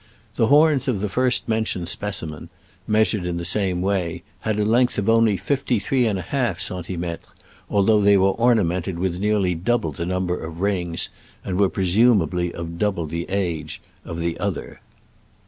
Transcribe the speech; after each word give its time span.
The 0.33 0.47
horns 0.47 0.87
of 0.87 0.99
the 0.99 1.09
first 1.09 1.47
mentioned 1.47 1.87
specimen 1.87 2.49
(meas 2.87 3.11
ured 3.13 3.23
in 3.23 3.37
the 3.37 3.45
same 3.45 3.83
way) 3.83 4.23
had 4.39 4.57
a 4.57 4.65
length 4.65 4.97
of 4.97 5.07
only 5.07 5.37
fifty 5.37 5.77
three 5.77 6.07
and 6.07 6.17
a 6.17 6.23
half 6.23 6.59
centimetres, 6.59 7.27
although 7.69 8.01
they 8.01 8.17
were 8.17 8.31
ornamented 8.31 8.97
with 8.97 9.19
nearly 9.19 9.53
double 9.53 9.91
the 9.91 10.07
number 10.07 10.43
of 10.43 10.59
rings, 10.59 11.09
and 11.45 11.59
were 11.59 11.69
presumably 11.69 12.51
of 12.51 12.79
double 12.79 13.05
the 13.05 13.27
age, 13.29 13.79
of 14.03 14.19
the 14.19 14.39
other. 14.39 14.81